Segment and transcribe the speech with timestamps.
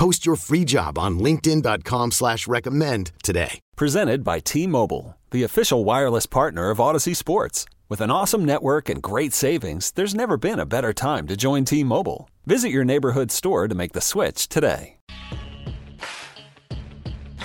[0.00, 3.60] Post your free job on LinkedIn.com slash recommend today.
[3.76, 7.66] Presented by T Mobile, the official wireless partner of Audacy Sports.
[7.90, 11.66] With an awesome network and great savings, there's never been a better time to join
[11.66, 12.30] T Mobile.
[12.46, 14.96] Visit your neighborhood store to make the switch today.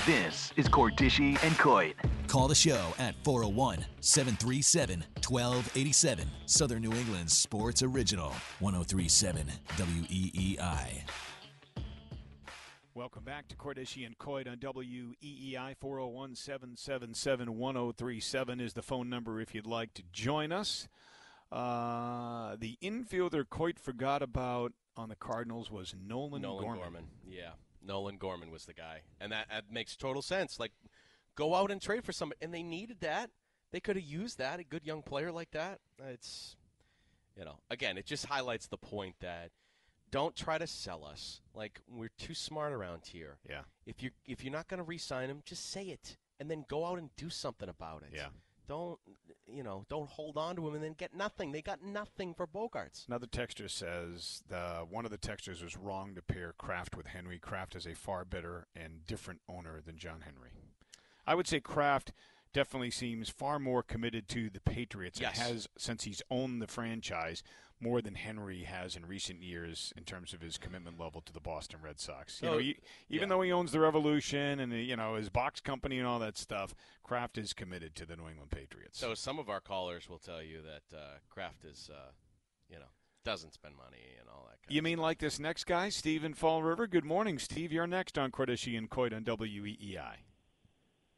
[0.05, 1.95] This is Cordischi and Coit.
[2.29, 6.31] Call the show at 401 737 1287.
[6.45, 8.29] Southern New England Sports Original
[8.59, 11.03] 1037 WEEI.
[12.95, 19.41] Welcome back to Cordischi and Coit on WEEI 401 777 1037 is the phone number
[19.41, 20.87] if you'd like to join us.
[21.51, 26.81] Uh, the infielder Coit forgot about on the Cardinals was Nolan, Nolan Gorman.
[26.81, 27.07] Gorman.
[27.27, 27.49] Yeah,
[27.85, 30.57] Nolan Gorman was the guy, and that, that makes total sense.
[30.57, 30.71] Like,
[31.35, 33.29] go out and trade for somebody, and they needed that.
[33.73, 34.61] They could have used that.
[34.61, 35.81] A good young player like that.
[36.01, 36.55] It's,
[37.37, 39.51] you know, again, it just highlights the point that
[40.15, 41.41] don't try to sell us.
[41.53, 43.37] Like we're too smart around here.
[43.49, 43.63] Yeah.
[43.85, 46.85] If you if you're not going to re-sign him, just say it, and then go
[46.85, 48.15] out and do something about it.
[48.15, 48.27] Yeah.
[48.65, 48.97] Don't
[49.45, 49.83] you know?
[49.89, 51.51] Don't hold on to him and then get nothing.
[51.51, 53.07] They got nothing for Bogaerts.
[53.07, 57.37] Another texture says the one of the textures was wrong to pair Kraft with Henry.
[57.37, 60.51] Kraft is a far better and different owner than John Henry.
[61.27, 62.13] I would say Kraft
[62.55, 65.37] definitely seems far more committed to the Patriots Yes.
[65.37, 67.43] and has since he's owned the franchise
[67.81, 71.41] more than Henry has in recent years in terms of his commitment level to the
[71.41, 72.41] Boston Red Sox.
[72.41, 72.77] You So- know, he,
[73.09, 73.35] even yeah.
[73.35, 76.73] though he owns the Revolution and you know his box company and all that stuff,
[77.03, 78.97] Kraft is committed to the New England Patriots.
[78.97, 82.11] So some of our callers will tell you that uh, Kraft is, uh,
[82.69, 82.85] you know,
[83.25, 84.61] doesn't spend money and all that.
[84.63, 86.87] Kind You mean like this next guy, Steve in Fall River?
[86.87, 87.73] Good morning, Steve.
[87.73, 90.19] You're next on Cordischi and Coit on WEEI.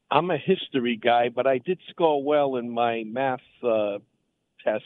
[0.09, 3.99] I'm a history guy, but I did score well in my math uh,
[4.63, 4.85] tests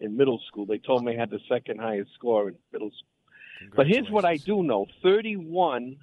[0.00, 0.66] in middle school.
[0.66, 3.72] They told me I had the second highest score in middle school.
[3.74, 5.96] But here's what I do know 31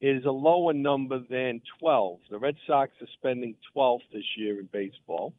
[0.00, 2.18] is a lower number than 12.
[2.30, 5.32] The Red Sox are spending 12th this year in baseball,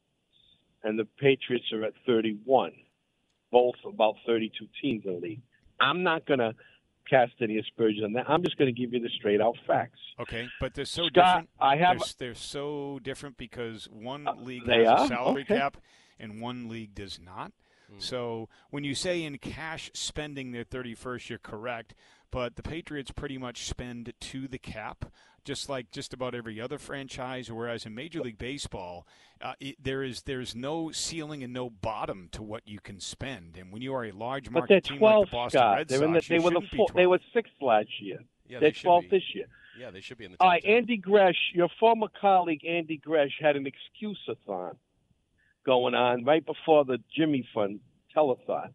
[0.83, 2.71] and the Patriots are at 31,
[3.51, 5.41] both about 32 teams in the league.
[5.79, 6.55] I'm not going to
[7.09, 8.29] cast any aspersions on that.
[8.29, 9.99] I'm just going to give you the straight out facts.
[10.19, 11.49] Okay, but they're so Scott, different.
[11.59, 15.57] I have- They're, they're so different because one uh, league they has a salary Okay.
[15.57, 15.77] cap
[16.19, 17.51] and one league does not.
[17.89, 17.99] Hmm.
[17.99, 21.93] So when you say in cash spending their 31st, you're correct.
[22.29, 25.05] But the Patriots pretty much spend to the cap,
[25.45, 27.49] just like just about every other franchise.
[27.49, 29.07] Whereas in Major League Baseball,
[29.41, 33.55] uh, it, there is there's no ceiling and no bottom to what you can spend.
[33.57, 35.77] And when you are a large But market they're team 12, like the Boston Scott.
[35.77, 37.53] Red They're in the, Sox, they you were the shouldn't be four, they were sixth
[37.61, 38.19] last year.
[38.49, 39.07] Yeah, they're they should 12th be.
[39.07, 39.45] this year.
[39.79, 40.73] Yeah, they should be in the All top right, 10.
[40.73, 44.75] Andy Gresh, your former colleague Andy Gresh had an excuse-a-thon
[45.67, 47.81] going on right before the Jimmy Fund
[48.15, 48.69] telethon.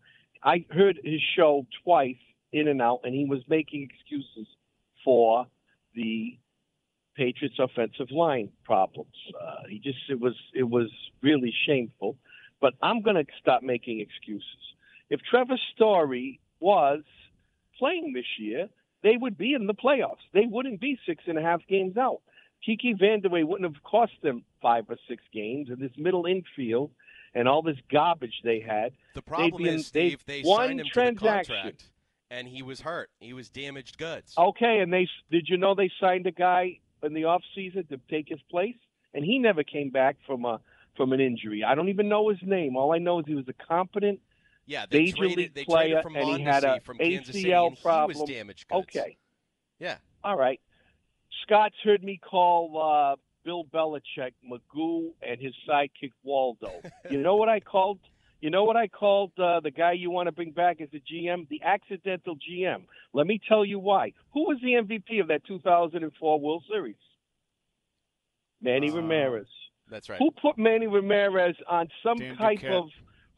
[0.45, 2.17] I heard his show twice
[2.53, 4.47] in and out, and he was making excuses
[5.05, 5.47] for
[5.95, 6.39] the
[7.17, 9.17] Patriots' offensive line problems.
[9.41, 10.91] Uh, he just it was it was
[11.23, 12.17] really shameful.
[12.61, 14.45] But I'm going to stop making excuses.
[15.11, 17.03] If Trevor Story was
[17.79, 18.69] playing this year,
[19.03, 20.23] they would be in the playoffs.
[20.33, 22.21] They wouldn't be six and a half games out.
[22.65, 26.91] Kiki Vanderway wouldn't have cost them five or six games, and this middle infield
[27.34, 28.93] and all this garbage they had.
[29.15, 31.91] The problem be in- is, Steve, they signed him to the contract,
[32.31, 33.11] and he was hurt.
[33.21, 34.34] He was damaged goods.
[34.39, 37.99] Okay, and they did you know they signed a guy in the off season to
[38.09, 38.77] take his place,
[39.15, 40.61] and he never came back from a
[40.97, 41.65] from an injury.
[41.65, 42.77] I don't even know his name.
[42.77, 44.21] All I know is he was a competent
[44.67, 45.37] Yeah, they major traded.
[45.39, 48.15] league They player, traded from and he had a from Kansas City, ACL problem.
[48.15, 48.83] he was damaged goods.
[48.89, 49.17] Okay,
[49.81, 49.97] Yeah.
[50.23, 50.61] all right.
[51.43, 56.70] Scott's heard me call uh, Bill Belichick Magoo and his sidekick Waldo.
[57.11, 57.99] you know what I called?
[58.40, 60.96] You know what I called uh, the guy you want to bring back as a
[61.12, 61.49] GM?
[61.49, 62.82] The accidental GM.
[63.12, 64.12] Let me tell you why.
[64.34, 66.96] Who was the MVP of that 2004 World Series?
[68.61, 69.46] Manny Uh, Ramirez.
[69.88, 70.19] That's right.
[70.19, 72.73] Who put Manny Ramirez on some Dan type Duquette.
[72.85, 72.88] of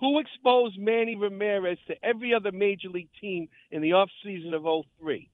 [0.00, 5.28] who exposed Manny Ramirez to every other major league team in the offseason of 03?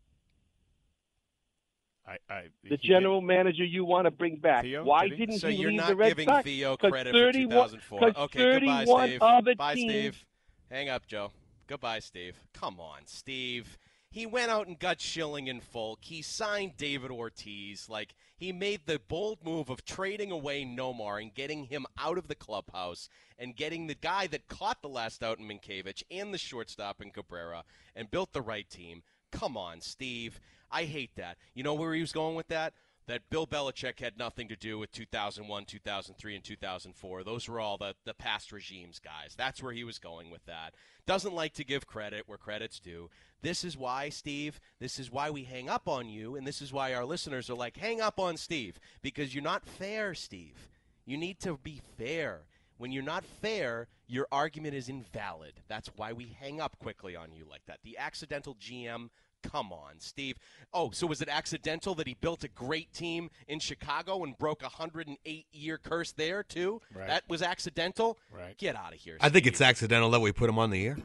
[2.06, 4.62] I, I, The he general manager you want to bring back.
[4.64, 5.26] Theo, Why did he?
[5.26, 6.44] didn't So he you're leave not the Red giving Sox?
[6.44, 8.00] Theo 'Cause credit 31 for 2004.
[8.00, 9.22] 'cause Okay, goodbye, Steve.
[9.22, 10.26] other Bye, teams- Steve.
[10.70, 11.32] Hang up, Joe.
[11.66, 12.36] Goodbye, Steve.
[12.52, 13.78] Come on, Steve.
[14.12, 16.04] he went out and got Schilling and Foulke.
[16.04, 17.88] He signed David Ortiz.
[17.88, 22.26] Like he made the bold move of trading away Nomar and getting him out of
[22.26, 23.08] the clubhouse
[23.38, 27.12] and getting the guy that caught the last out in Mientkiewicz and the shortstop in
[27.12, 27.62] Cabrera
[27.94, 29.04] and built the right team.
[29.30, 30.40] Come on, Steve.
[30.70, 31.36] I hate that.
[31.54, 32.74] You know where he was going with that?
[33.10, 37.24] that Bill Belichick had nothing to do with 2001, 2003, and 2004.
[37.24, 39.34] Those were all the, the past regimes guys.
[39.36, 40.74] That's where he was going with that.
[41.06, 43.10] Doesn't like to give credit where credit's due.
[43.42, 46.72] This is why, Steve, this is why we hang up on you, and this is
[46.72, 50.68] why our listeners are like, hang up on Steve, because you're not fair, Steve.
[51.04, 52.42] You need to be fair.
[52.80, 55.52] When you're not fair, your argument is invalid.
[55.68, 57.80] That's why we hang up quickly on you like that.
[57.84, 59.10] The accidental GM
[59.42, 60.36] Come on, Steve.
[60.72, 64.60] Oh, so was it accidental that he built a great team in Chicago and broke
[64.60, 66.80] a 108 year curse there, too?
[66.94, 67.06] Right.
[67.08, 68.18] That was accidental?
[68.30, 68.56] Right.
[68.58, 69.16] Get out of here.
[69.20, 70.98] I think it's accidental that we put him on the air.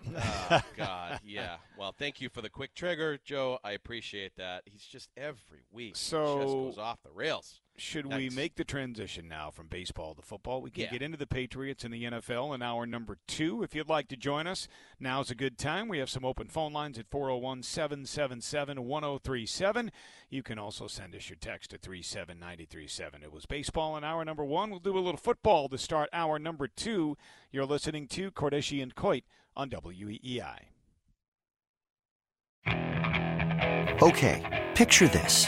[0.52, 1.20] Oh, God.
[1.24, 1.58] Yeah.
[1.78, 3.58] Well, thank you for the quick trigger, Joe.
[3.64, 4.64] I appreciate that.
[4.66, 5.96] He's just every week.
[5.96, 7.62] So- he just goes off the rails.
[7.78, 10.62] Should we make the transition now from baseball to football?
[10.62, 10.92] We can Yeah.
[10.92, 13.64] get into the Patriots and the NFL in hour number two.
[13.64, 15.90] If you'd like to join us, now's a good time.
[15.90, 19.92] We have some open phone lines at 401 777 1037.
[20.30, 23.22] You can also send us your text to 37937.
[23.24, 24.70] It was baseball in hour number one.
[24.70, 27.18] We'll do a little football to start hour number two.
[27.52, 30.68] You're listening to Cordischi and Coit on WEEI.
[34.02, 35.48] Okay, picture this.